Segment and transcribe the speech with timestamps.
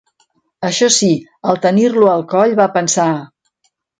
[0.69, 1.09] Això sí,
[1.51, 3.09] al tenir-lo a coll va pensar: